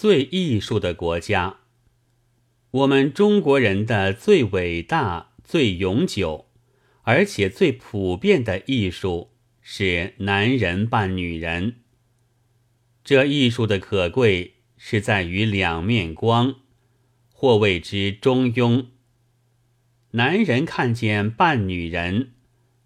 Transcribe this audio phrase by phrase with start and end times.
[0.00, 1.58] 最艺术的国家。
[2.70, 6.46] 我们中国人的最伟大、最永久，
[7.02, 11.80] 而且最普遍的艺术是男人扮女人。
[13.04, 16.54] 这艺术的可贵是在于两面光，
[17.34, 18.86] 或谓之中庸。
[20.12, 22.32] 男人看见扮女人，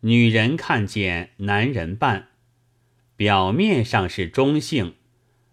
[0.00, 2.28] 女人看见男人扮，
[3.16, 4.94] 表面上是中性，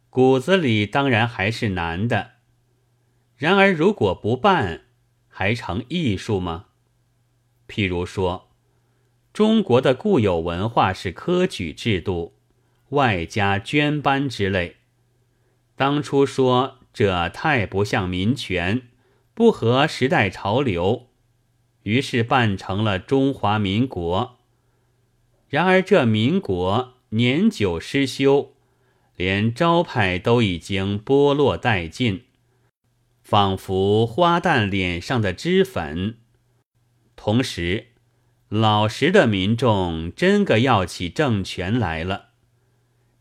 [0.09, 2.31] 骨子里当然还是男的。
[3.35, 4.81] 然而，如果不办，
[5.27, 6.65] 还成艺术吗？
[7.67, 8.49] 譬如说，
[9.31, 12.33] 中国的固有文化是科举制度，
[12.89, 14.77] 外加捐班之类。
[15.75, 18.89] 当初说这太不像民权，
[19.33, 21.07] 不合时代潮流。
[21.83, 24.39] 于是办成了中华民国。
[25.47, 28.53] 然而这民国年久失修，
[29.19, 32.23] 连招牌都已经剥落殆尽，
[33.21, 36.19] 仿佛花旦脸上的脂粉。
[37.17, 37.87] 同时，
[38.47, 42.29] 老实的民众真个要起政权来了，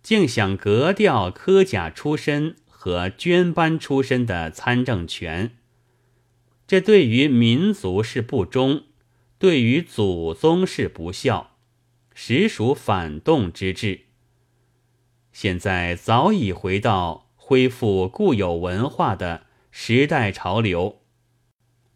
[0.00, 5.56] 竟想革掉科甲出身和捐班出身的参政权。
[6.68, 8.84] 这对于民族是不忠，
[9.36, 11.56] 对于祖宗是不孝，
[12.14, 14.02] 实属反动之至。
[15.32, 21.00] 现在早已回到恢复固有文化的时代潮流，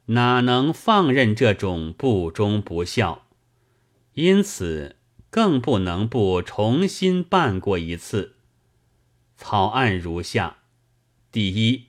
[0.06, 3.27] 哪能放任这种不忠不孝？
[4.14, 4.97] 因此，
[5.30, 8.36] 更不能不重新办过一次。
[9.36, 10.58] 草案如下：
[11.30, 11.86] 第一。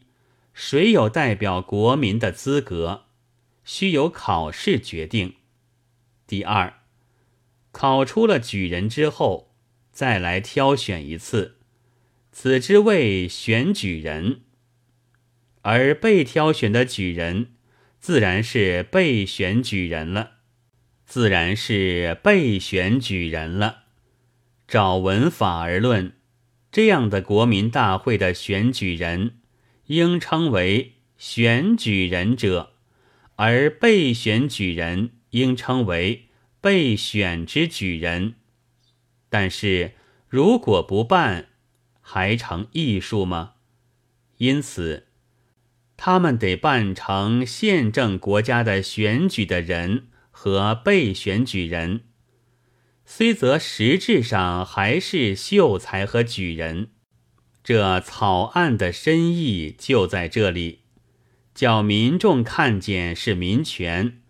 [0.55, 3.05] 谁有代表国民的资格，
[3.63, 5.38] 须由考试决定。
[6.28, 6.81] 第二，
[7.72, 9.53] 考出了举人之后，
[9.94, 11.55] 再来挑选一次，
[12.33, 14.41] 此之谓选举人。
[15.61, 17.53] 而被挑选的举人，
[18.02, 20.31] 自然是被选举人了，
[21.05, 23.84] 自然是被选举人了。
[24.68, 26.18] 照文法而论，
[26.69, 29.38] 这样的国民大会的选举人。
[29.88, 32.72] 应称为选举人者，
[33.35, 36.29] 而被选举人应称为
[36.62, 38.35] 被选之举人。
[39.33, 39.94] 但是
[40.29, 41.47] 如果不办，
[42.01, 43.53] 还成艺术吗？
[44.38, 45.07] 因此，
[45.97, 52.01] 他们得办成宪政国家的选举的人和被选举人，
[53.07, 56.89] 虽则实质上还是秀才和举人。
[57.63, 60.81] 这草案的深意就在这里，
[61.55, 64.21] 叫民众看见是民权，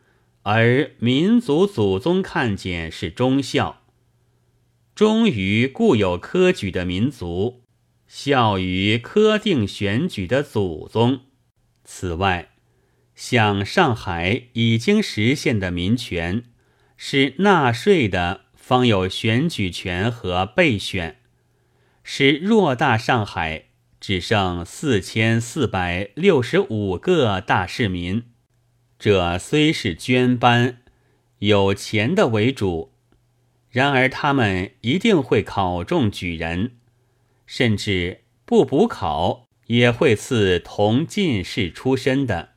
[0.44, 3.83] 而民族祖宗看见是忠孝。
[5.04, 7.66] 忠于固有科举的民族，
[8.08, 11.24] 孝于科定选举的祖宗。
[11.84, 12.52] 此外，
[13.14, 16.46] 像上海已经实现的民权，
[16.96, 21.18] 是纳税的方有选举权和备选。
[22.02, 23.66] 使偌大上海
[24.00, 28.24] 只剩四千四百六十五个大市民，
[28.98, 30.78] 这虽是捐班，
[31.40, 32.93] 有钱的为主，
[33.74, 36.74] 然而他们一定会考中举人，
[37.48, 42.52] 甚至不补考也会赐同进士出身的，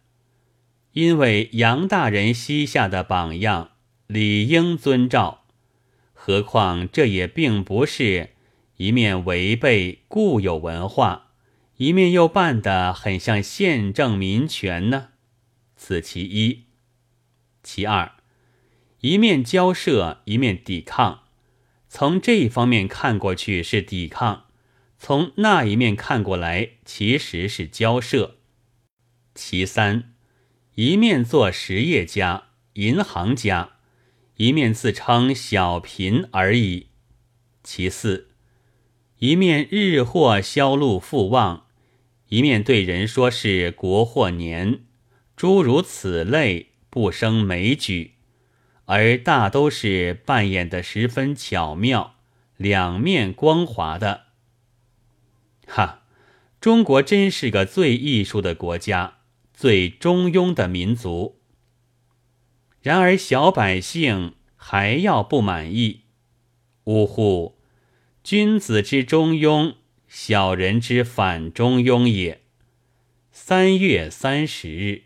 [0.92, 3.70] 因为杨大人膝下的榜样，
[4.06, 5.46] 理应遵照。
[6.12, 8.34] 何况这也并不是。
[8.76, 11.28] 一面违背固有文化，
[11.78, 15.08] 一面又办得很像宪政民权呢？
[15.76, 16.64] 此其一。
[17.62, 18.15] 其二，
[19.06, 21.20] 一面交涉，一面抵抗。
[21.88, 24.46] 从这一方面看过去是抵抗，
[24.98, 28.38] 从那一面看过来其实是交涉。
[29.32, 30.12] 其三，
[30.74, 33.76] 一面做实业家、银行家，
[34.38, 36.88] 一面自称小贫而已。
[37.62, 38.30] 其四。
[39.18, 41.66] 一面日货销路复旺，
[42.30, 44.80] 一面对人说是国货年，
[45.36, 48.15] 诸如此类不生枚举，
[48.86, 52.16] 而大都是扮演的十分巧妙，
[52.56, 54.26] 两面光滑的。
[55.66, 56.02] 哈，
[56.60, 59.18] 中国真是个最艺术的国家，
[59.52, 61.40] 最中庸的民族。
[62.80, 66.02] 然而小百姓还要不满意，
[66.84, 67.58] 呜呼！
[68.22, 69.74] 君子之中庸，
[70.06, 72.42] 小人之反中庸也。
[73.32, 75.02] 三月三十日。